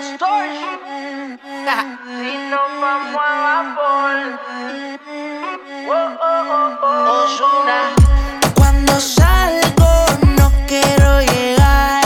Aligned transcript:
si 0.00 0.16
nos 2.48 2.68
vamos 2.80 3.22
a 3.28 3.34
vapor. 3.46 4.16
Oh, 5.88 6.16
oh, 6.22 6.78
oh, 6.82 7.26
Cuando 8.54 8.98
salgo 9.00 10.06
no 10.38 10.50
quiero 10.66 11.20
llegar. 11.20 12.04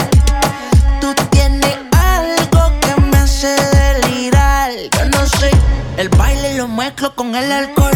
Tú 0.99 1.13
tienes 1.29 1.77
algo 1.95 2.71
que 2.81 3.01
me 3.01 3.17
hace 3.17 3.55
delirar. 3.71 4.71
Yo 4.91 5.05
no 5.05 5.25
sé, 5.25 5.51
el 5.97 6.09
baile 6.09 6.57
lo 6.57 6.67
mezclo 6.67 7.15
con 7.15 7.35
el 7.35 7.51
alcohol. 7.51 7.86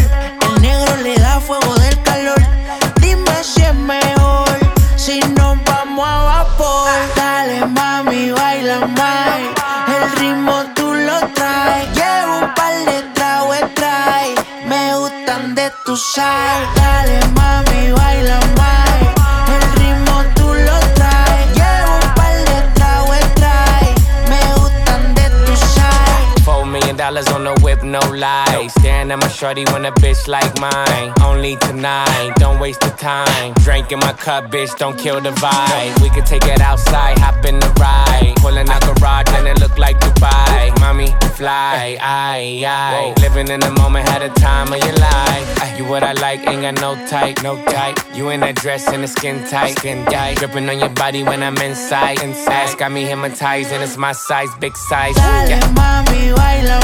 At 29.11 29.19
my 29.19 29.27
shorty 29.27 29.63
when 29.71 29.85
a 29.85 29.91
bitch 29.91 30.27
like 30.27 30.51
mine. 30.59 31.13
Only 31.23 31.55
tonight, 31.57 32.33
don't 32.37 32.59
waste 32.59 32.81
the 32.81 32.89
time. 32.91 33.53
Drink 33.65 33.91
in 33.91 33.99
my 33.99 34.13
cup, 34.13 34.45
bitch, 34.45 34.75
don't 34.77 34.97
kill 34.97 35.19
the 35.21 35.31
vibe. 35.31 36.01
We 36.01 36.09
could 36.09 36.25
take 36.25 36.45
it 36.45 36.61
outside, 36.61 37.17
hop 37.19 37.43
in 37.45 37.59
the 37.59 37.69
ride. 37.79 38.33
Pulling 38.37 38.69
out 38.69 38.81
garage 38.81 39.29
and 39.35 39.47
it 39.47 39.59
look 39.59 39.77
like 39.77 39.99
Dubai. 39.99 40.79
Mommy, 40.79 41.07
fly, 41.35 41.97
aye, 42.01 42.63
aye. 42.65 43.13
Living 43.21 43.49
in 43.49 43.59
the 43.59 43.71
moment, 43.71 44.07
had 44.09 44.21
a 44.21 44.29
time 44.29 44.71
of 44.73 44.79
your 44.79 44.95
life. 44.95 45.77
You 45.77 45.85
what 45.85 46.03
I 46.03 46.13
like, 46.13 46.47
ain't 46.47 46.61
got 46.61 46.79
no 46.81 46.95
type, 47.07 47.41
no 47.43 47.55
type. 47.65 47.97
You 48.13 48.29
in 48.29 48.39
that 48.41 48.55
dress 48.55 48.87
and 48.87 49.03
the 49.03 49.07
skin 49.07 49.43
tight, 49.47 49.77
skin 49.77 50.05
tight. 50.05 50.37
Gripping 50.37 50.69
on 50.69 50.79
your 50.79 50.89
body 50.89 51.23
when 51.23 51.41
I'm 51.43 51.57
inside, 51.57 52.21
inside. 52.21 52.77
Got 52.77 52.91
me 52.91 53.03
hypnotized 53.03 53.71
and 53.71 53.83
it's 53.83 53.97
my 53.97 54.11
size, 54.13 54.49
big 54.59 54.75
size. 54.77 55.15
Dale 55.15 55.49
Yeah. 55.49 55.59
mami, 55.79 56.33
baila. 56.35 56.79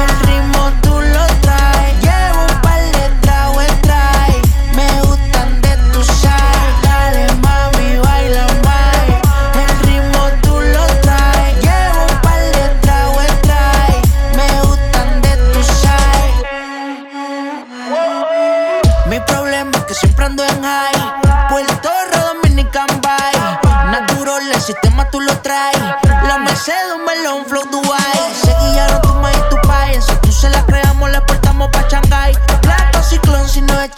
El 0.00 0.10
ritmo 0.26 0.64
tú 0.82 0.94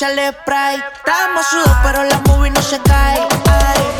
échale 0.00 0.32
spray. 0.32 0.76
Estamos 0.76 1.46
sudos, 1.46 1.76
pero 1.82 2.04
la 2.04 2.18
movie 2.26 2.50
no 2.50 2.62
se 2.62 2.78
cae. 2.80 3.20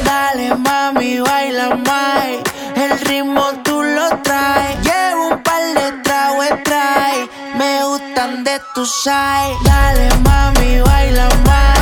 Dale 0.03 0.55
mami, 0.55 1.21
baila 1.21 1.77
más. 1.77 2.25
El 2.75 2.99
ritmo 3.01 3.45
tú 3.65 3.83
lo 3.83 4.09
traes. 4.23 4.79
Llevo 4.83 5.29
un 5.29 5.43
par 5.43 5.63
de 5.75 5.93
tragos 6.03 6.49
trae. 6.65 7.29
Me 7.55 7.85
gustan 7.85 8.45
de 8.45 8.61
tu 8.75 8.87
side. 8.87 9.57
Dale 9.65 10.09
mami, 10.25 10.81
baila 10.81 11.29
más. 11.45 11.80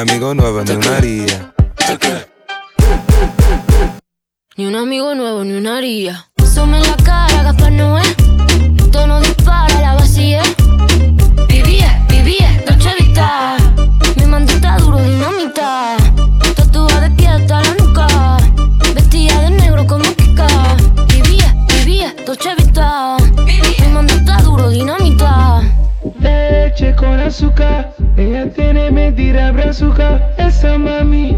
Amigo 0.00 0.34
nuevo, 0.34 0.62
ni 0.64 0.72
una 0.72 0.96
haría. 0.96 1.52
Ni 4.56 4.66
un 4.66 4.74
amigo 4.74 5.14
nuevo, 5.14 5.44
ni 5.44 5.52
una 5.52 5.76
haría. 5.76 6.30
Some 6.54 6.78
en 6.78 6.82
la 6.82 6.96
cara, 6.96 7.42
Gaspar 7.42 7.72
Noé. 7.72 8.02
Tono 8.90 9.20
dispara, 9.20 9.80
la 9.80 9.94
vacía. 9.94 10.42
Vivía, 11.48 12.06
vivía, 12.08 12.62
Dolce 12.66 12.94
Vita. 12.98 13.56
Mi 14.16 14.24
mandita 14.24 14.78
duro, 14.78 14.98
dinamita. 15.02 15.96
Con 27.00 27.18
azúcar, 27.18 27.94
ella 28.18 28.52
tiene 28.52 28.90
mentira 28.90 29.50
brazuca. 29.52 30.20
Esa 30.36 30.76
mami 30.76 31.34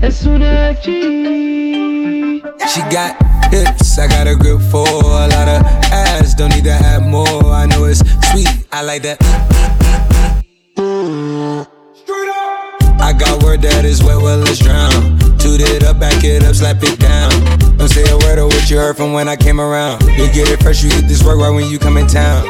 es 0.00 0.24
una 0.24 0.72
G. 0.74 2.40
She 2.68 2.80
got 2.82 3.16
hips, 3.50 3.98
I 3.98 4.06
got 4.06 4.28
a 4.28 4.36
grip 4.36 4.60
for 4.70 4.86
a 4.86 5.26
lot 5.26 5.48
of 5.48 5.62
ass. 5.90 6.34
Don't 6.34 6.54
need 6.54 6.64
to 6.64 6.72
have 6.72 7.02
more. 7.02 7.26
I 7.52 7.66
know 7.66 7.84
it's 7.84 7.98
sweet, 8.30 8.48
I 8.70 8.82
like 8.82 9.02
that. 9.02 9.18
I 13.00 13.12
got 13.12 13.42
word 13.42 13.60
that 13.62 13.84
is 13.84 14.02
wet, 14.04 14.22
well, 14.22 14.38
let's 14.38 14.60
drown. 14.60 15.18
Toot 15.38 15.60
it 15.60 15.82
up, 15.82 15.98
back 15.98 16.22
it 16.22 16.44
up, 16.44 16.54
slap 16.54 16.82
it 16.82 17.00
down. 17.00 17.30
Don't 17.76 17.88
say 17.88 18.08
a 18.08 18.16
word 18.18 18.38
of 18.38 18.46
what 18.46 18.70
you 18.70 18.76
heard 18.78 18.96
from 18.96 19.12
when 19.12 19.28
I 19.28 19.34
came 19.34 19.60
around. 19.60 20.02
You 20.02 20.30
get 20.32 20.48
it 20.48 20.62
fresh, 20.62 20.84
you 20.84 20.90
get 20.90 21.08
this 21.08 21.24
work 21.24 21.38
right 21.40 21.50
when 21.50 21.68
you 21.68 21.80
come 21.80 21.96
in 21.96 22.06
town. 22.06 22.46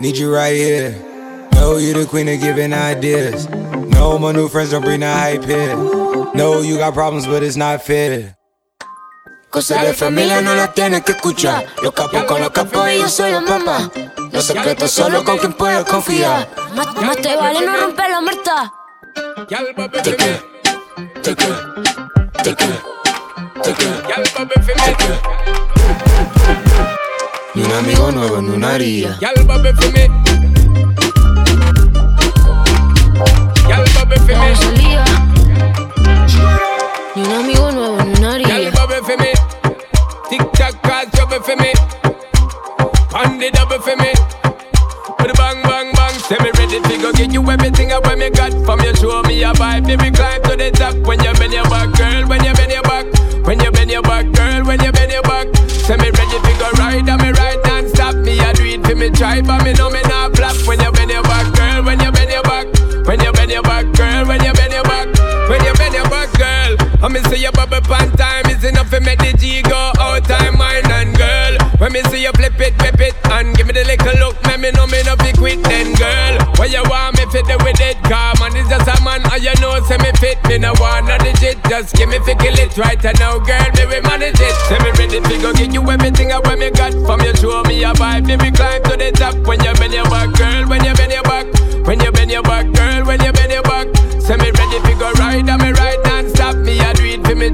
Need 0.00 0.16
you 0.16 0.32
right 0.32 0.54
here. 0.54 1.13
Know 1.54 1.78
you 1.78 1.94
the 1.94 2.06
queen 2.06 2.28
of 2.28 2.40
giving 2.40 2.72
ideas. 2.72 3.48
No, 3.94 4.18
my 4.18 4.32
new 4.32 4.48
friends 4.48 4.70
don't 4.70 4.82
bring 4.84 5.00
the 5.00 5.12
hype 5.12 5.44
here. 5.44 5.76
No, 6.34 6.60
you 6.62 6.76
got 6.78 6.94
problems, 6.94 7.26
but 7.26 7.42
it's 7.42 7.56
not 7.56 7.82
fair. 7.82 8.36
Cosas 9.50 9.82
de 9.82 9.94
familia 9.94 10.40
no 10.40 10.54
las 10.54 10.74
tienes 10.74 11.02
que 11.02 11.12
escuchar. 11.12 11.64
Los 11.80 11.92
capos 11.92 12.24
con 12.24 12.40
los 12.40 12.50
capos 12.50 12.90
y 12.90 12.98
yo 12.98 13.08
soy 13.08 13.30
la 13.30 13.40
mamá. 13.40 13.90
Los 14.32 14.44
secretos 14.46 14.90
solo 14.90 15.22
con 15.22 15.38
quien 15.38 15.52
puedes 15.52 15.84
confiar. 15.84 16.48
Más, 16.74 16.92
más 16.96 17.16
te 17.18 17.36
vale 17.36 17.64
no 17.64 17.76
romper 17.76 18.10
la 18.10 18.20
muerta. 18.20 18.72
Ni 27.54 27.62
un 27.62 27.72
amigo 27.72 28.10
nuevo, 28.10 28.42
ni 28.42 28.50
una 28.50 28.74
haría. 28.74 29.16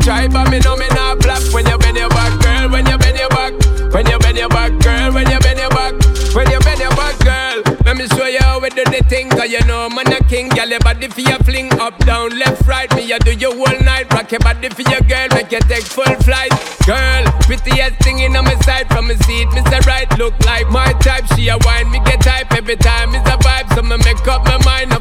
Tribe, 0.00 0.32
but 0.32 0.50
me 0.50 0.58
know 0.60 0.76
me 0.76 0.88
not 0.88 1.22
flap. 1.22 1.42
When 1.52 1.66
you 1.66 1.78
bend 1.78 1.96
your 1.96 2.08
back, 2.10 2.32
girl, 2.42 2.70
when 2.70 2.86
you 2.86 2.98
bend 2.98 3.18
your 3.18 3.28
back, 3.28 3.52
when 3.92 4.06
you 4.06 4.18
bend 4.18 4.38
your 4.38 4.48
back, 4.48 4.72
girl, 4.80 5.12
when 5.12 5.30
you 5.30 5.38
bend 5.40 5.58
your 5.58 5.70
back, 5.70 5.94
when 6.34 6.50
you 6.50 6.58
bend 6.60 6.80
your 6.80 6.90
back, 6.96 7.16
girl. 7.20 7.62
Let 7.84 7.96
me 7.96 8.06
show 8.08 8.26
you 8.26 8.38
how 8.40 8.60
we 8.60 8.70
do 8.70 8.84
the 8.84 9.02
thing, 9.08 9.30
cause 9.30 9.50
you 9.50 9.64
know 9.66 9.88
man 9.88 10.12
a 10.12 10.22
king. 10.24 10.48
Girl, 10.48 10.68
your 10.68 10.80
body 10.80 11.08
for 11.08 11.20
your 11.20 11.38
fling 11.40 11.72
up, 11.80 11.98
down, 12.04 12.38
left, 12.38 12.66
right. 12.66 12.88
Me 12.94 13.12
I 13.12 13.18
do 13.18 13.32
you 13.32 13.50
all 13.50 13.78
night, 13.82 14.12
rock 14.12 14.30
your 14.30 14.40
body 14.40 14.68
for 14.68 14.82
your 14.82 15.00
girl, 15.00 15.28
make 15.34 15.50
you 15.50 15.60
take 15.60 15.84
full 15.84 16.14
flight. 16.22 16.52
Girl, 16.86 17.24
prettiest 17.48 17.96
thing 18.02 18.20
in 18.20 18.36
on 18.36 18.44
my 18.44 18.54
side 18.60 18.86
from 18.88 19.08
my 19.08 19.14
seat, 19.26 19.48
Mr. 19.48 19.84
Right, 19.86 20.06
look 20.18 20.34
like 20.46 20.68
my 20.70 20.92
type. 21.00 21.26
She 21.34 21.48
a 21.48 21.58
wine, 21.66 21.90
me 21.90 22.00
get 22.04 22.20
type 22.20 22.52
every 22.52 22.76
time. 22.76 23.14
It's 23.14 23.28
a 23.28 23.36
vibe, 23.38 23.74
so 23.74 23.82
me 23.82 23.96
make 24.04 24.26
up 24.28 24.44
my 24.44 24.58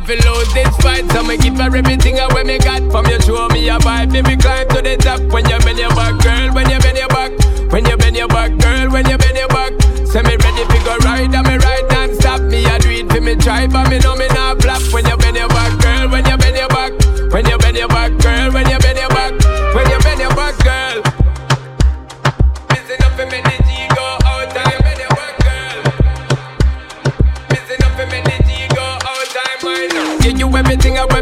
mind, 0.10 0.22
I 0.22 0.24
feel 0.24 0.34
lose 0.34 0.54
this 0.54 0.76
fight. 0.78 1.12
So 1.12 1.24
me 1.24 1.38
give 1.38 1.58
her 1.58 1.76
everything 1.76 2.20
away 2.20 2.44
me 2.44 2.58
got 2.58 2.82
from 2.92 3.06
you, 3.08 3.22
show 3.22 3.48
me 3.50 3.70
a 3.70 3.78
vibe. 3.78 4.12
Baby, 4.12 4.38
climb 4.38 4.68
to 4.70 4.82
the 4.82 4.98
top 4.98 5.22
when 5.32 5.48
you 5.50 5.60
bend 5.60 5.80
your 5.80 5.90
back, 5.90 6.22
girl, 6.24 6.54
when 6.54 6.70
you 6.70 6.80
bend 6.80 6.98
your 6.98 7.08
back, 7.10 7.32
when 7.72 7.86
you 7.86 7.98
bend 7.98 8.16
your 8.16 8.28
back, 8.28 8.58
girl, 8.58 8.90
when 8.92 9.08
you 9.10 9.18
bend 9.18 9.38
your 9.38 9.48
back. 9.50 9.74
Say 10.06 10.22
me 10.24 10.36
ready 10.38 10.66
to 10.66 10.80
go 10.86 10.98
ride, 11.06 11.34
and 11.34 11.48
me 11.48 11.58
ride 11.58 11.86
non-stop. 11.92 12.42
Me 12.42 12.66
I 12.66 12.78
do 12.80 12.90
it 12.90 13.12
for 13.12 13.22
me 13.22 13.36
tribe, 13.36 13.72
but 13.72 13.90
me 13.90 14.00
know 14.00 14.16
me 14.16 14.28
not 14.30 14.49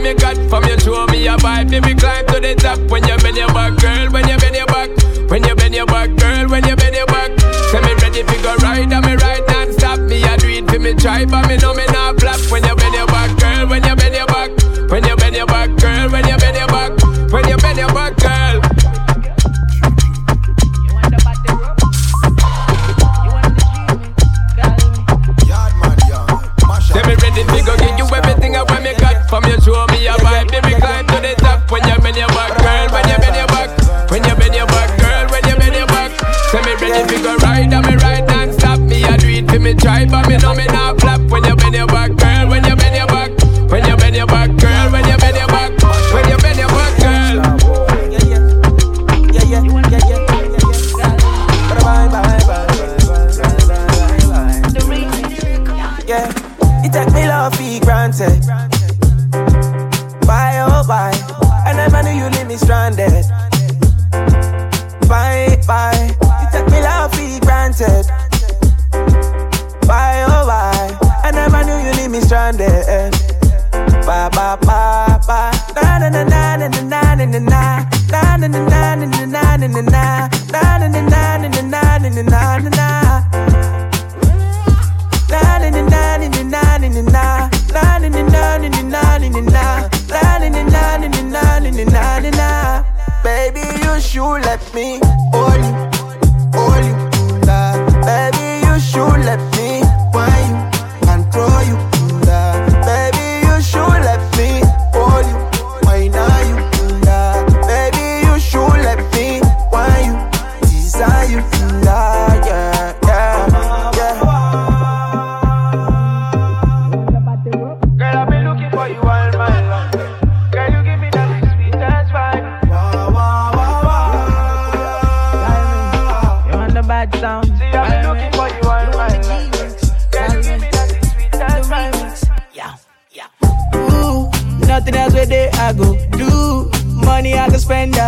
me 0.07 0.13
got 0.15 0.37
from 0.49 0.63
you, 0.63 0.79
show 0.79 1.05
me 1.07 1.27
a 1.27 1.35
vibe. 1.35 1.69
Baby, 1.69 1.93
climb 1.95 2.25
to 2.27 2.39
the 2.39 2.55
top 2.55 2.79
when 2.89 3.03
you 3.07 3.17
bend 3.17 3.35
your 3.35 3.51
back, 3.51 3.75
girl, 3.77 4.09
when 4.11 4.27
you 4.27 4.37
bend 4.37 4.55
your 4.55 4.65
back, 4.67 4.89
when 5.29 5.43
you 5.43 5.55
bend 5.55 5.75
your 5.75 5.85
back, 5.85 6.15
girl, 6.15 6.47
when 6.47 6.63
you 6.63 6.75
bend 6.75 6.95
your 6.95 7.07
back. 7.07 7.31
Say 7.71 7.81
me 7.81 7.93
ready 7.99 8.23
go 8.23 8.55
ride, 8.63 8.91
and 8.91 9.05
me 9.05 9.13
ride 9.15 9.43
non-stop. 9.47 9.99
Me 9.99 10.23
I 10.23 10.37
do 10.37 10.47
it 10.47 10.69
for 10.69 10.79
me 10.79 10.93
tribe, 10.93 11.29
but 11.29 11.47
me 11.47 11.57
know 11.57 11.73
me 11.73 11.86
said 67.77 68.16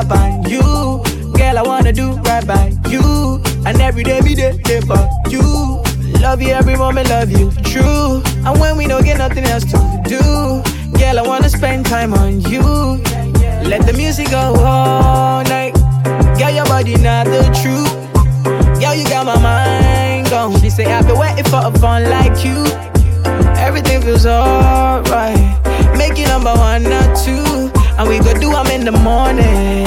on 0.07 0.49
you. 0.49 0.61
Girl, 1.33 1.57
I 1.57 1.63
wanna 1.65 1.91
do 1.91 2.13
right 2.23 2.45
by 2.45 2.73
you. 2.87 3.41
And 3.65 3.81
every 3.81 4.03
day 4.03 4.21
be 4.21 4.35
there, 4.35 4.53
there 4.53 4.81
for 4.81 5.09
you. 5.29 5.41
Love 6.21 6.41
you 6.41 6.49
every 6.49 6.75
moment, 6.75 7.09
love 7.09 7.31
you 7.31 7.51
true. 7.63 8.21
And 8.45 8.59
when 8.59 8.77
we 8.77 8.87
don't 8.87 9.03
get 9.03 9.18
nothing 9.18 9.45
else 9.45 9.65
to 9.65 9.77
do, 10.06 10.19
girl, 10.97 11.19
I 11.19 11.23
wanna 11.25 11.49
spend 11.49 11.85
time 11.85 12.13
on 12.13 12.41
you. 12.41 12.61
Let 13.71 13.85
the 13.85 13.94
music 13.95 14.31
go 14.31 14.56
all 14.56 15.44
night. 15.44 15.73
Girl, 16.37 16.49
your 16.49 16.65
body 16.65 16.95
not 16.95 17.25
the 17.25 17.44
truth. 17.61 17.94
Girl, 18.79 18.95
you 18.95 19.03
got 19.09 19.25
my 19.25 19.37
mind 19.39 20.29
gone. 20.29 20.59
She 20.61 20.69
say 20.69 20.85
I've 20.85 21.06
been 21.06 21.19
waiting 21.19 21.45
for 21.45 21.61
a 21.63 21.71
fun 21.79 22.09
like 22.09 22.44
you. 22.44 22.65
Everything 23.57 24.01
feels 24.01 24.25
alright. 24.25 25.37
Make 25.97 26.18
you 26.18 26.25
number 26.27 26.53
one 26.53 26.85
or 26.87 27.15
two. 27.23 27.79
And 27.99 28.07
we 28.07 28.18
go 28.19 28.33
do 28.33 28.49
them 28.51 28.68
in 28.68 28.85
the 28.85 28.94
morning. 28.94 29.83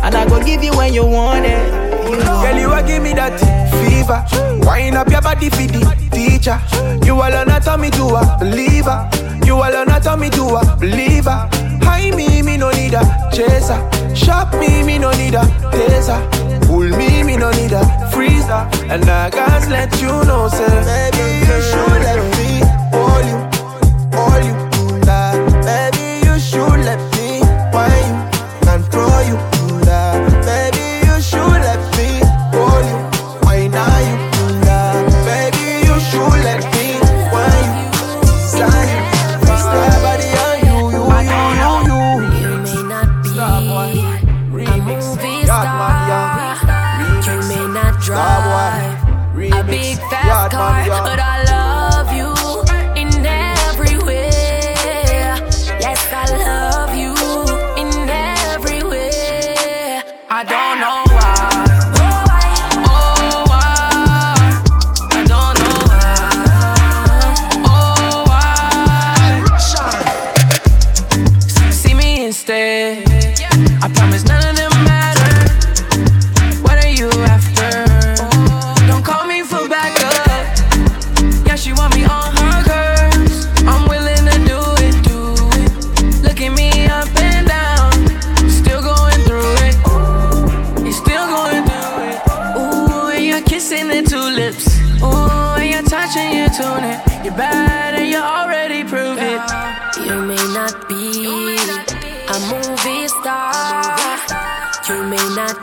And 0.00 0.14
I 0.14 0.24
go 0.28 0.40
give 0.40 0.62
you 0.62 0.70
when 0.76 0.94
you 0.94 1.04
want 1.04 1.44
it. 1.44 1.66
You 2.08 2.16
know. 2.22 2.40
Girl, 2.40 2.56
you 2.56 2.72
a 2.72 2.80
give 2.80 3.02
me 3.02 3.12
that 3.14 3.34
fever. 3.82 4.22
Wind 4.64 4.94
up 4.94 5.10
your 5.10 5.20
body 5.20 5.50
for 5.50 5.66
the 5.66 5.82
teacher. 6.14 6.62
You 7.04 7.14
all 7.14 7.34
on 7.34 7.50
a 7.50 7.76
me 7.76 7.90
to 7.90 8.04
a 8.14 8.36
believer. 8.38 9.10
You 9.44 9.56
all 9.56 9.74
on 9.74 9.90
a 9.90 10.16
me 10.16 10.30
to 10.30 10.44
a 10.62 10.76
believer. 10.76 11.50
High 11.82 12.12
me, 12.12 12.40
me 12.40 12.56
no 12.56 12.70
need 12.70 12.94
a 12.94 13.02
chaser. 13.34 13.82
Shop 14.14 14.54
me, 14.54 14.84
me 14.84 14.98
no 15.00 15.10
need 15.10 15.34
a 15.34 15.42
taser. 15.74 16.22
Pull 16.68 16.88
me, 16.96 17.24
me 17.24 17.36
no 17.36 17.50
need 17.50 17.72
a 17.72 17.82
freezer. 18.12 18.62
And 18.86 19.10
I 19.10 19.28
can't 19.30 19.68
let 19.70 19.90
you 20.00 20.14
know, 20.22 20.46
say, 20.46 20.70
baby, 20.86 21.50
you 21.50 21.60
should 21.66 22.02
let 22.06 22.22
me 22.30 22.35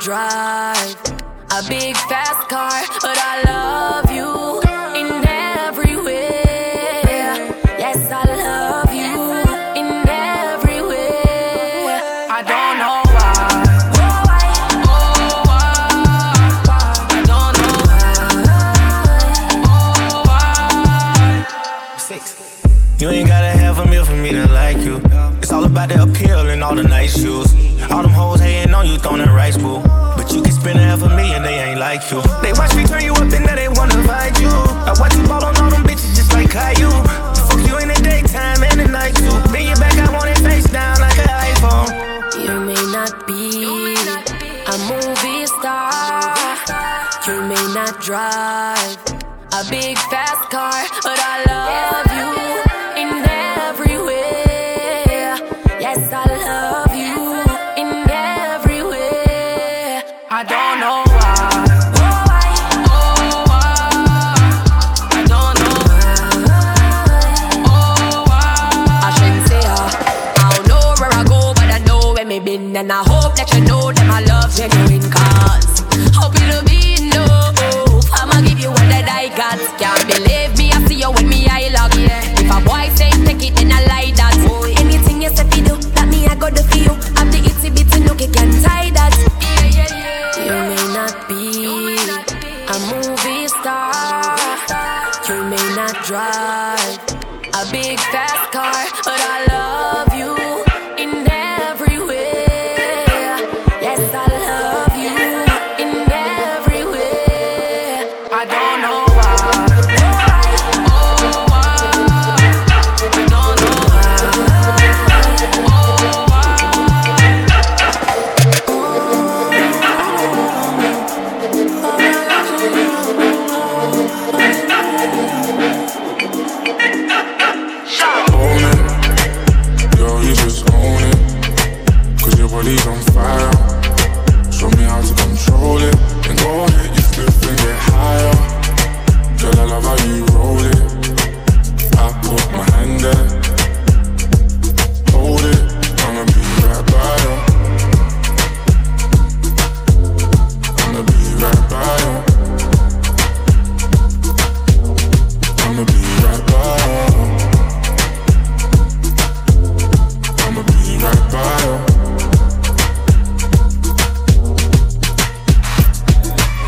drive. 0.04 0.96
A 1.52 1.64
big 1.70 1.96
fast 1.96 2.50
car, 2.50 2.84
but 3.02 3.18
I 3.18 3.44
love 3.46 3.53
like 31.94 32.10
you. 32.10 32.22
They 32.42 32.54
watch 32.54 32.74
me 32.76 32.86
turn 32.86 33.04
you 33.04 33.14
up 33.14 33.32
and 33.32 33.46
now 33.46 33.56
they 33.56 33.70
wanna 33.70 34.02
fight 34.08 34.40
you. 34.40 34.50
I 34.50 34.94
watch 34.98 35.16
you 35.16 35.28
ball 35.28 35.46
on 35.46 35.56
all 35.62 35.70
them 35.70 35.84
bitches 35.84 36.16
just 36.18 36.34
like 36.34 36.50
Caillou. 36.50 36.90
Fuck 37.48 37.62
you 37.68 37.78
in 37.78 37.88
the 37.94 38.00
daytime 38.02 38.64
and 38.64 38.80
the 38.80 38.88
night 38.88 39.16
too. 39.16 39.36
Bend 39.54 39.68
your 39.70 39.78
back, 39.78 39.96
I 39.98 40.10
want 40.12 40.30
it 40.30 40.40
face 40.40 40.66
down 40.70 41.00
like 41.00 41.18
an 41.20 41.30
iPhone. 41.50 41.90
You 42.46 42.56
may 42.70 42.84
not 42.98 43.14
be 43.28 43.94
a 44.74 44.76
movie 44.90 45.46
star. 45.46 46.34
You 47.28 47.38
may 47.52 47.66
not 47.78 48.02
drive 48.02 48.98
a 49.54 49.62
big 49.70 49.98
fast 50.10 50.50
car, 50.50 50.82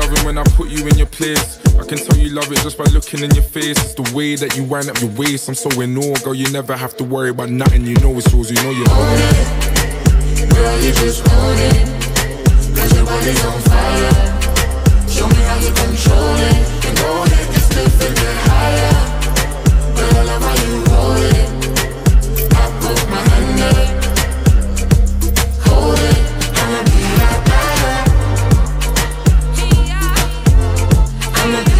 Loving 0.00 0.24
when 0.24 0.38
I 0.38 0.44
put 0.56 0.70
you 0.70 0.86
in 0.86 0.96
your 0.96 1.06
place. 1.08 1.60
I 1.76 1.84
can 1.84 1.98
tell 1.98 2.16
you 2.16 2.30
love 2.30 2.50
it 2.50 2.58
just 2.62 2.78
by 2.78 2.84
looking 2.84 3.20
in 3.22 3.30
your 3.32 3.44
face. 3.44 3.76
It's 3.84 3.92
the 3.92 4.10
way 4.16 4.34
that 4.34 4.56
you 4.56 4.64
wind 4.64 4.88
up 4.88 4.98
your 5.00 5.10
waist. 5.10 5.46
I'm 5.46 5.54
so 5.54 5.68
in 5.78 5.96
awe, 5.98 6.16
girl. 6.24 6.34
You 6.34 6.50
never 6.50 6.74
have 6.74 6.96
to 6.96 7.04
worry 7.04 7.28
about 7.28 7.50
nothing. 7.50 7.84
You 7.84 7.96
know 7.96 8.16
it's 8.16 8.32
yours. 8.32 8.50
You 8.50 8.56
know 8.62 8.70
you 8.70 8.86
own 8.88 9.18
it. 9.20 9.70
Girl, 10.54 10.80
you 10.80 10.92
just 10.92 11.20
own 11.28 11.58
it, 11.68 11.84
cause 12.74 12.96
your 12.96 13.04
body's 13.04 13.44
on 13.44 13.60
fire. 13.60 14.12
Show 15.06 15.28
me 15.28 15.40
how 15.44 15.58
you 15.60 15.68
control 15.68 16.36
it, 16.48 16.86
and 16.86 16.96
go 16.96 17.22
ahead, 17.24 17.52
just 17.52 17.76
lift 17.76 18.02
and 18.02 18.18
higher. 18.48 18.96
Girl, 19.96 20.16
I 20.16 20.22
love 20.24 20.42
how 20.42 20.56
you 20.64 20.84
roll 20.88 21.16
it. 21.28 21.59
I'ma 31.42 31.64
be 31.64 31.79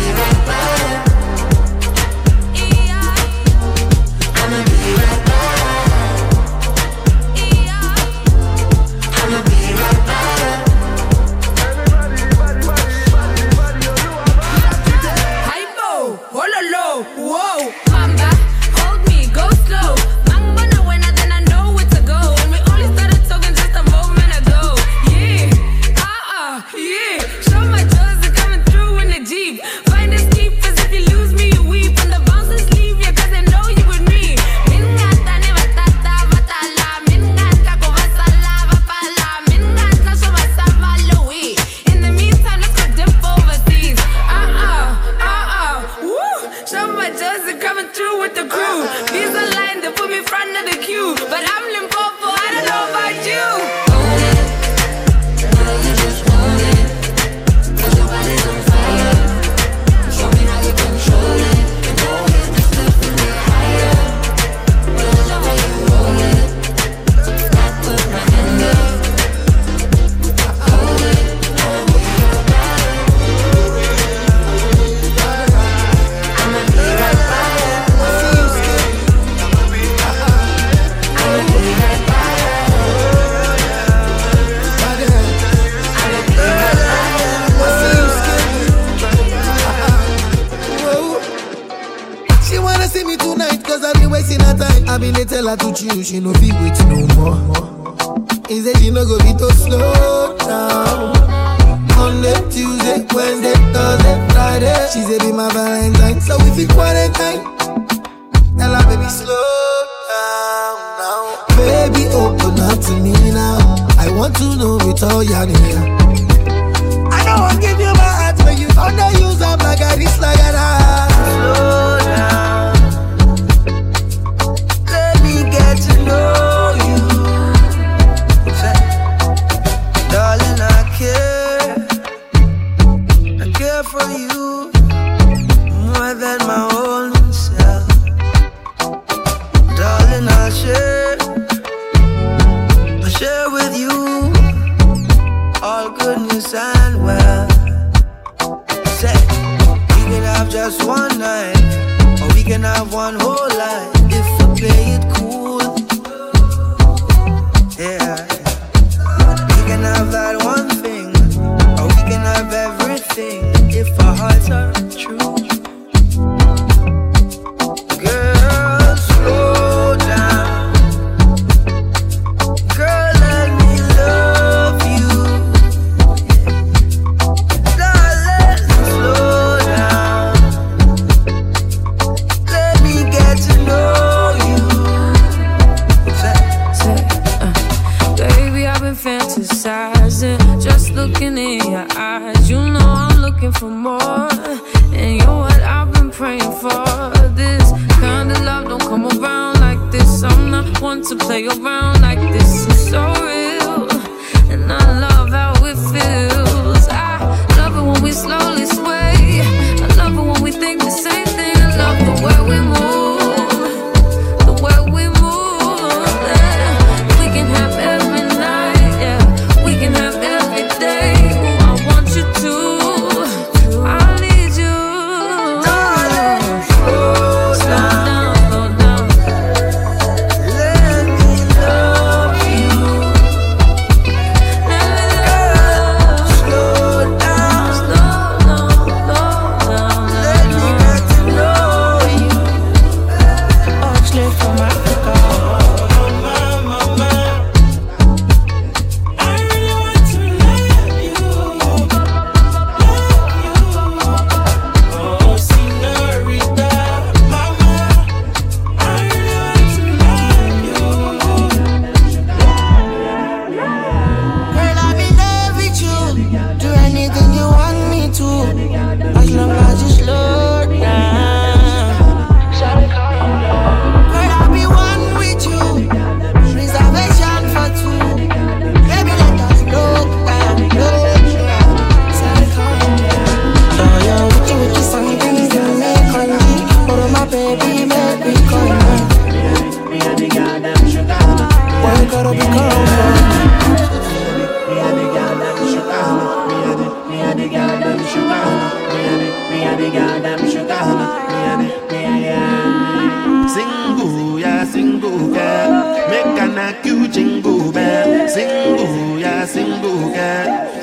fugindo 96.03 96.33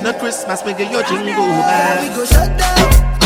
No 0.04 0.14
Christmas, 0.14 0.64
we 0.64 0.74
get 0.74 0.92
your 0.92 1.04
jingle 1.04 1.48
man. 1.48 2.10
We 2.10 2.16
go 2.16 2.26
shut 2.26 2.58
down. 2.58 3.17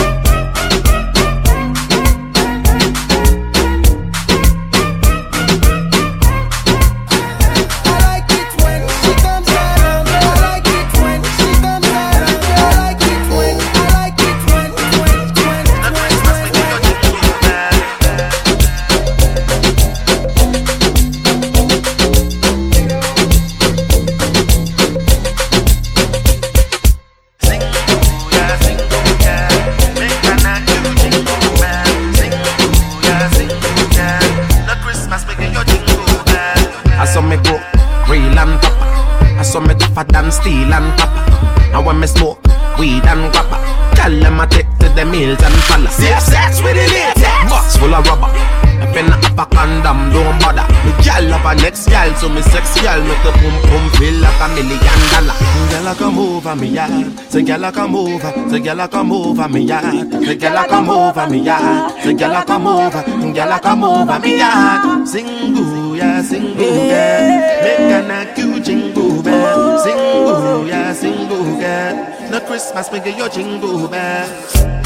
over 56.52 56.62
me 56.62 56.68
yard. 56.70 57.20
Say 57.30 57.44
gyal 57.44 57.68
a 57.68 57.72
come 57.72 57.96
over. 57.96 58.32
Say 58.50 58.60
gyal 58.60 58.84
a 58.84 58.88
come 58.88 59.12
over 59.12 59.48
me 59.50 59.62
yard. 59.62 60.12
Say 60.12 60.36
gyal 60.38 60.64
a 60.64 60.68
come 60.68 60.90
over 60.90 61.30
me 61.30 61.40
yard. 61.40 62.04
Say 62.04 62.14
gyal 62.14 62.42
a 62.42 62.46
come 62.46 62.68
over. 62.68 63.04
Gyal 63.34 63.56
a 63.56 63.60
come 63.60 63.84
over 63.84 64.20
me 64.20 64.38
yard. 64.38 65.08
Single 65.08 65.96
ya 65.98 66.22
single 66.22 66.56
girl. 66.56 67.28
Make 67.64 67.80
an 67.80 68.12
acute 68.12 68.64
jingle 68.64 69.24
bell. 69.24 69.80
Single 69.80 70.68
ya 70.68 70.94
single 70.94 71.60
girl. 71.60 72.30
No 72.32 72.40
Christmas 72.42 72.92
make 72.92 73.18
your 73.18 73.30
jingle 73.30 73.88
bell. 73.88 74.81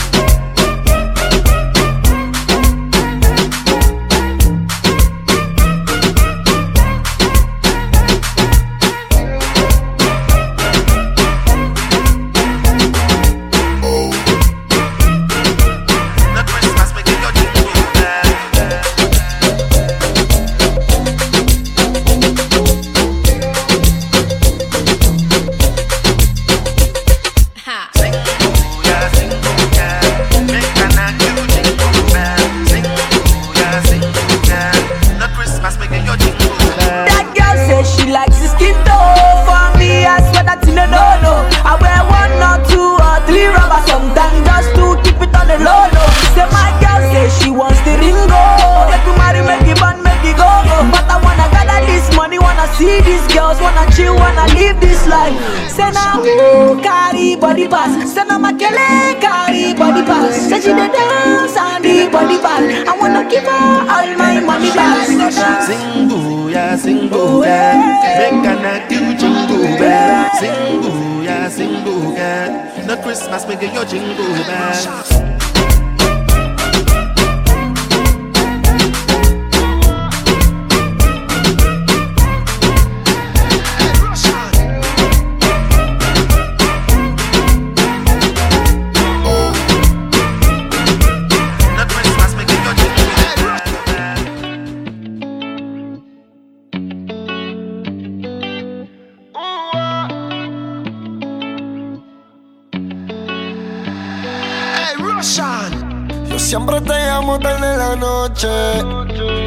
Body 57.68 57.68
pass. 57.68 58.14
Say 58.14 58.24
no 58.26 58.38
makele, 58.38 59.20
carry 59.22 59.74
body 59.74 60.04
pass. 60.06 60.36
Say 60.50 60.62
she 60.62 60.68
dey 60.74 60.88
dance 60.88 61.58
and 61.58 61.84
the 61.84 62.10
body 62.12 62.38
pass. 62.38 62.88
I 62.88 62.98
wanna 62.98 63.28
give 63.30 63.44
her 63.44 63.50
all 63.50 64.18
my 64.18 64.40
money 64.40 64.72
back. 64.72 65.08
Sing 65.08 66.10
booyah, 66.10 66.78
sing 66.78 67.10
booyah, 67.10 67.74
make 68.18 68.46
a 68.46 68.56
night 68.62 68.92
you 68.92 69.18
jingle 69.18 69.78
bell. 69.78 70.30
Sing 70.40 70.82
booyah, 70.82 71.50
sing 71.50 71.76
booyah, 71.86 72.86
no 72.86 72.96
Christmas 73.02 73.48
make 73.48 73.62
your 73.74 73.86
jingle 73.86 74.34
bell. 74.46 75.25
Noche, 107.98 108.48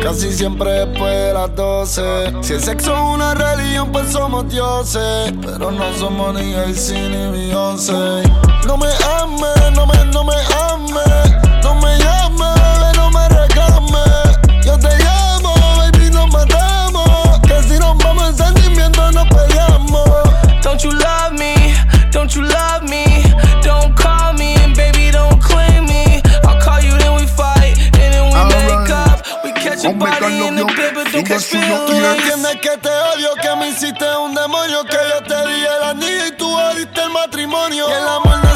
casi 0.03 0.33
siempre 0.33 0.71
después 0.87 1.13
de 1.13 1.33
las 1.35 1.55
12. 1.55 2.33
Si 2.43 2.55
el 2.55 2.63
sexo 2.63 2.95
es 2.95 3.15
una 3.15 3.35
religión, 3.35 3.91
pues 3.93 4.11
somos 4.11 4.49
dioses, 4.49 5.33
pero 5.43 5.71
no 5.71 5.93
somos 5.95 6.35
ni 6.35 6.53
el 6.53 6.75
ni 7.11 7.31
Beyoncé. 7.31 8.23
No 8.67 8.77
me 8.77 8.89
ames, 9.21 9.73
no 9.75 9.87
me, 9.87 10.05
no 10.13 10.25
me 10.25 10.35
ames, 10.35 11.63
no 11.63 11.75
me 11.77 11.99
llames, 11.99 12.97
no 12.97 13.11
me 13.11 13.29
reclames. 13.29 14.65
Yo 14.65 14.79
te 14.79 14.97
llamo, 14.99 15.55
baby, 15.77 16.11
nos 16.11 16.31
matamos, 16.31 17.41
que 17.47 17.63
si 17.63 17.79
nos 17.79 17.97
vamos 17.99 18.29
en 18.29 18.37
sentimiento 18.37 19.11
nos 19.13 19.27
peleamos. 19.29 20.11
Don't 20.63 20.83
you 20.83 20.93
love 20.93 21.33
me? 21.33 21.75
Don't 22.11 22.35
you 22.35 22.43
love 22.43 22.63
me? 22.63 22.68
Body 29.99 30.47
in 30.47 30.55
the 30.57 30.65
bed 30.65 30.95
but 30.95 31.13
don't 31.13 31.27
catch 31.27 31.51
Tú 31.51 31.59
no 31.59 32.13
entiendes 32.15 32.57
que 32.61 32.77
te 32.79 32.89
odio, 32.89 33.35
que 33.43 33.57
me 33.57 33.69
hiciste 33.69 34.05
un 34.17 34.35
demonio, 34.35 34.85
que 34.85 34.97
yo 34.97 35.23
te 35.23 35.49
di 35.49 35.61
el 35.65 35.83
anillo 35.83 36.27
y 36.27 36.33
tú 36.33 36.49
oliste 36.51 37.03
el 37.03 37.11
matrimonio. 37.11 37.89
Y 37.89 37.93
el 37.93 38.09
amor 38.09 38.39
no 38.45 38.49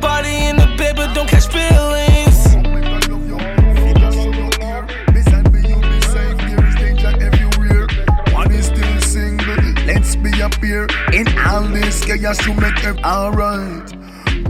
body 0.00 0.34
in 0.48 0.56
the 0.56 0.66
bed 0.76 0.96
but 0.96 1.14
don't 1.14 1.28
catch 1.28 1.46
feelings. 1.48 2.38
One 8.32 8.52
is 8.52 8.66
still 8.66 9.00
single. 9.00 9.56
Let's 9.86 10.16
be 10.16 10.30
a 10.40 10.48
pair 10.48 10.86
in 11.12 11.26
all 11.38 11.62
this 11.64 12.04
chaos 12.04 12.38
to 12.38 12.54
make 12.54 12.82
it 12.84 13.04
alright. 13.04 13.92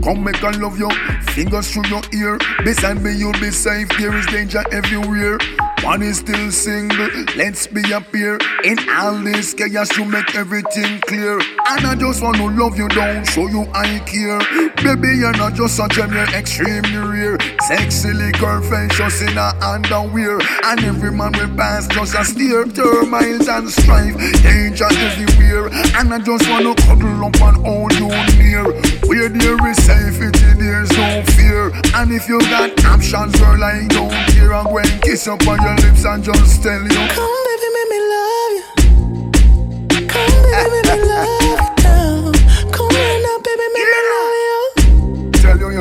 Come 0.03 0.23
make 0.23 0.43
I 0.43 0.51
love 0.57 0.79
you, 0.79 0.89
fingers 1.33 1.71
through 1.71 1.87
your 1.87 2.01
ear. 2.13 2.39
Beside 2.63 3.01
me, 3.03 3.13
you'll 3.15 3.33
be 3.33 3.51
safe. 3.51 3.87
There 3.99 4.15
is 4.15 4.25
danger 4.27 4.63
everywhere. 4.71 5.37
One 5.83 6.01
is 6.01 6.17
still 6.17 6.51
single. 6.51 7.09
Let's 7.35 7.67
be 7.67 7.81
a 7.91 8.01
pair 8.01 8.39
in 8.63 8.77
all 8.89 9.15
this 9.17 9.53
chaos 9.53 9.89
to 9.89 10.05
make 10.05 10.35
everything 10.35 11.01
clear. 11.01 11.39
And 11.71 11.87
I 11.87 11.95
just 11.95 12.21
wanna 12.21 12.47
love 12.47 12.77
you 12.77 12.89
down, 12.89 13.23
show 13.23 13.47
you 13.47 13.65
I 13.73 13.99
care. 13.99 14.43
Baby, 14.83 15.19
you're 15.19 15.31
not 15.37 15.53
just 15.53 15.79
a 15.79 15.87
gem, 15.87 16.11
you're 16.11 16.27
extremely 16.35 16.97
rare. 16.97 17.37
Sexy 17.61 18.11
liquor, 18.11 18.59
just 18.89 19.21
in 19.21 19.37
a 19.37 19.55
underwear. 19.63 20.39
And 20.65 20.83
every 20.83 21.13
man 21.13 21.31
will 21.31 21.55
pass 21.55 21.87
just 21.87 22.13
a 22.15 22.25
stare. 22.25 22.65
Termites 22.65 23.47
and 23.47 23.69
strife, 23.69 24.17
danger 24.43 24.91
everywhere. 24.91 25.71
And 25.95 26.13
I 26.13 26.19
just 26.19 26.49
wanna 26.49 26.75
cuddle 26.75 27.23
up 27.23 27.39
and 27.39 27.65
hold 27.65 27.93
you 27.95 28.09
near. 28.35 28.67
Where 29.07 29.29
there 29.29 29.67
is 29.69 29.77
safety, 29.79 30.27
there's 30.59 30.91
no 30.91 31.23
fear. 31.23 31.71
And 31.95 32.11
if 32.11 32.27
you 32.27 32.39
got 32.51 32.83
options, 32.83 33.39
girl, 33.39 33.63
I 33.63 33.87
don't 33.87 34.11
care. 34.35 34.53
I'm 34.53 34.65
going 34.65 34.99
kiss 34.99 35.25
up 35.25 35.47
on 35.47 35.61
your 35.61 35.75
lips 35.75 36.03
and 36.03 36.21
just 36.21 36.63
tell 36.63 36.83
you. 36.83 37.50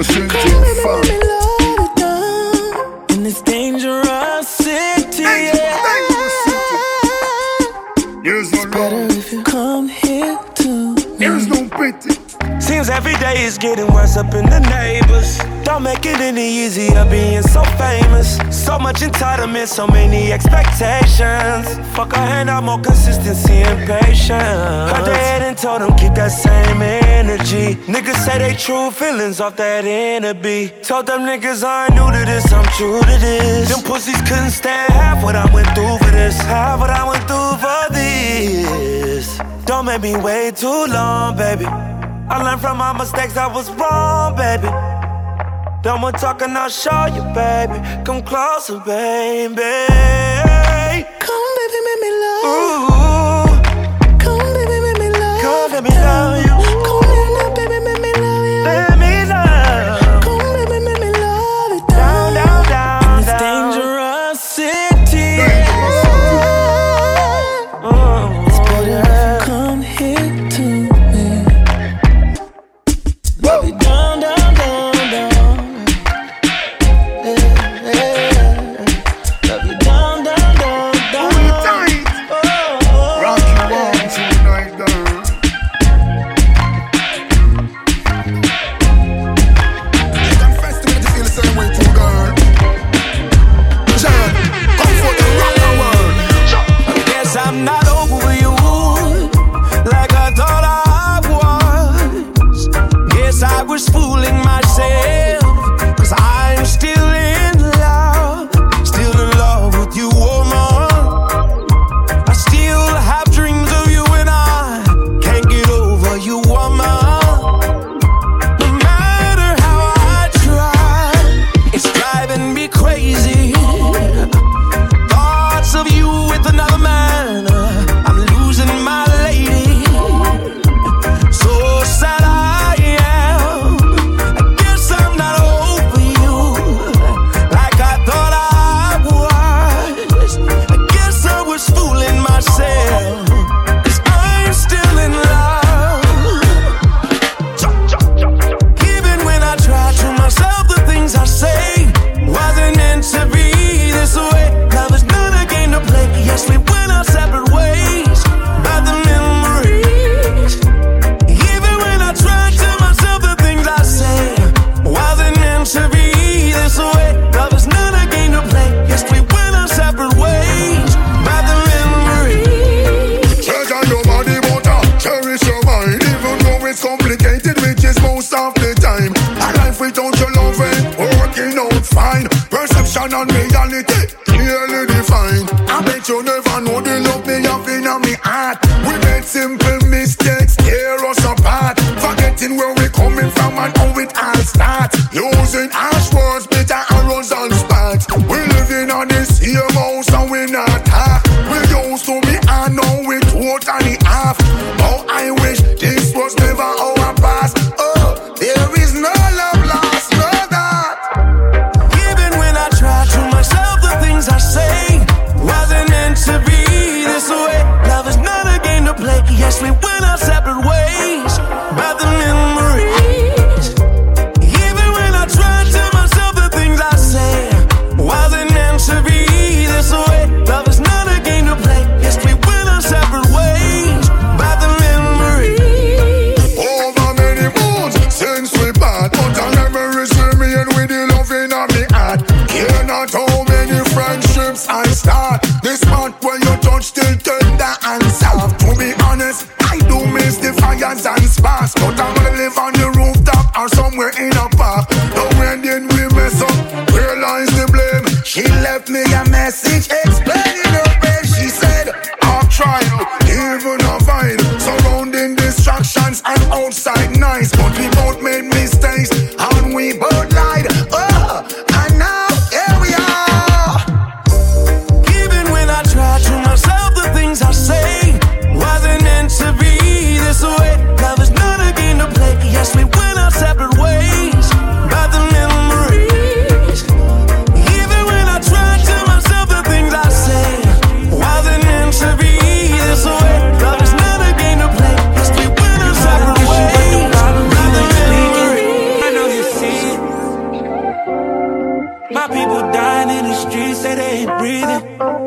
You. 0.08 0.28
Tell 0.28 1.04
you 1.04 1.39
every 13.10 13.24
day 13.24 13.42
is 13.42 13.58
getting 13.58 13.86
worse 13.92 14.16
up 14.16 14.32
in 14.34 14.44
the 14.46 14.60
neighbors. 14.60 15.38
Don't 15.64 15.82
make 15.82 16.04
it 16.06 16.20
any 16.20 16.46
easier 16.64 17.04
being 17.06 17.42
so 17.42 17.62
famous. 17.78 18.38
So 18.50 18.78
much 18.78 19.00
entitlement, 19.00 19.68
so 19.68 19.86
many 19.86 20.32
expectations. 20.32 21.66
Fuck 21.94 22.12
a 22.12 22.18
hand 22.18 22.50
out, 22.50 22.64
more 22.64 22.80
consistency 22.80 23.62
and 23.62 23.88
patience. 23.88 24.90
Cut 24.92 25.04
their 25.04 25.16
head 25.16 25.42
and 25.42 25.56
told 25.56 25.82
them 25.82 25.96
keep 25.96 26.14
that 26.14 26.28
same 26.28 26.82
energy. 26.82 27.74
Niggas 27.86 28.24
say 28.24 28.38
they 28.38 28.54
true 28.54 28.90
feelings 28.90 29.40
off 29.40 29.56
that 29.56 29.84
inner 29.84 30.34
beat. 30.34 30.82
Told 30.82 31.06
them 31.06 31.20
niggas 31.20 31.64
I 31.64 31.86
ain't 31.86 31.94
new 31.94 32.10
to 32.10 32.24
this, 32.24 32.52
I'm 32.52 32.64
true 32.76 33.00
to 33.00 33.18
this. 33.18 33.68
Them 33.70 33.82
pussies 33.84 34.20
couldn't 34.22 34.50
stand 34.50 34.92
half 34.92 35.22
what 35.24 35.36
I 35.36 35.52
went 35.52 35.68
through 35.74 35.98
for 35.98 36.10
this. 36.10 36.40
Half 36.42 36.80
what 36.80 36.90
I 36.90 37.08
went 37.08 37.24
through 37.28 37.54
for 37.64 37.82
this. 37.92 39.40
Don't 39.66 39.86
make 39.86 40.02
me 40.02 40.16
wait 40.16 40.56
too 40.56 40.86
long, 40.86 41.36
baby. 41.36 41.66
I 42.32 42.42
learned 42.44 42.60
from 42.60 42.78
my 42.78 42.92
mistakes, 42.92 43.36
I 43.36 43.48
was 43.48 43.68
wrong, 43.72 44.36
baby. 44.36 44.68
Don't 45.82 46.00
want 46.00 46.16
talking, 46.18 46.50
I'll 46.56 46.68
show 46.68 47.06
you, 47.06 47.22
baby. 47.34 47.78
Come 48.04 48.22
closer, 48.22 48.78
baby. 48.78 49.56
Come, 51.18 51.48
baby, 51.58 51.78
make 51.86 52.00
me 52.00 52.10
love. 52.22 52.86
Ooh. 52.86 52.89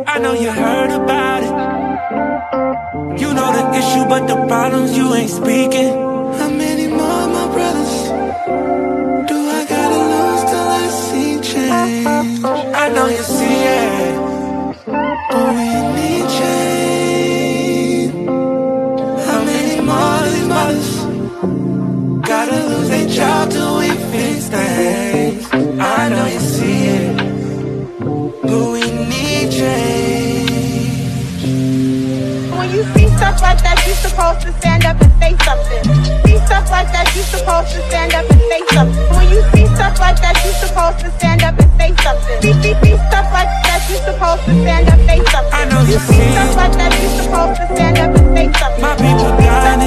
I 0.06 0.20
know 0.20 0.34
you 0.34 0.52
heard 0.52 0.92
about 0.92 1.44
it. 1.44 1.54
You 3.22 3.34
know 3.34 3.50
the 3.54 3.66
issue, 3.78 4.06
but 4.08 4.28
the 4.28 4.36
problems 4.48 4.98
you 4.98 5.14
ain't 5.14 5.30
speaking. 5.30 5.94
How 6.40 6.50
many 6.50 6.88
more, 6.88 7.28
my 7.38 7.48
brothers? 7.54 7.94
Do 9.30 9.38
I 9.60 9.66
gotta 9.74 10.02
lose 10.14 10.44
till 10.52 10.68
I 10.82 10.88
see 11.06 11.40
change? 11.42 12.44
I 12.84 12.90
know 12.90 13.08
you 13.08 13.24
see 13.24 13.64
it, 13.82 14.16
but 15.32 15.48
we 15.58 15.70
need 15.98 16.26
change. 16.40 18.14
How 19.28 19.42
many 19.44 19.82
more 19.82 20.18
of 20.26 20.32
these 20.34 20.48
mothers 20.48 20.90
gotta 22.28 22.60
lose 22.70 22.90
their 22.90 23.10
child 23.10 23.52
till 23.52 23.78
we 23.80 23.90
fix 24.12 24.48
things? 24.50 25.48
I 25.80 26.10
know 26.10 26.26
you. 26.28 26.53
Stuff 33.34 33.50
like 33.50 33.64
that, 33.64 33.88
you 33.88 33.94
supposed 33.94 34.42
to 34.46 34.54
stand 34.60 34.86
up 34.86 35.02
and 35.02 35.12
say 35.18 35.34
something. 35.42 35.84
See 36.26 36.38
stuff 36.46 36.70
like 36.70 36.90
that, 36.94 37.10
you 37.16 37.24
supposed 37.24 37.74
to 37.74 37.82
stand 37.90 38.14
up 38.14 38.30
and 38.30 38.42
say 38.42 38.62
something. 38.70 39.06
When 39.18 39.30
you 39.30 39.42
see 39.54 39.66
stuff 39.74 39.98
like 40.00 40.22
that, 40.22 40.38
you 40.46 40.52
supposed 40.54 41.00
to 41.02 41.10
stand 41.18 41.42
up 41.42 41.58
and 41.58 41.72
say 41.80 41.92
something. 42.04 42.38
See, 42.42 42.54
see, 42.62 42.76
see 42.84 42.96
stuff 43.10 43.28
like 43.34 43.50
that, 43.66 43.82
you 43.90 43.98
supposed 44.06 44.46
to 44.46 44.54
stand 44.62 44.86
up 44.90 45.00
and 45.00 45.10
say 45.10 45.20
something. 45.34 45.54
I 45.54 45.66
know 45.66 45.82
you 45.82 45.98
see 45.98 46.22
stuff 46.30 46.56
like 46.56 46.74
that, 46.78 46.92
you 46.94 47.10
supposed 47.10 47.58
to 47.58 47.66
stand 47.74 47.98
up 47.98 48.12
and 48.14 48.28
say 48.38 48.48
something. 48.54 48.82
My 48.86 48.94
people 49.02 49.30
dying 49.42 49.83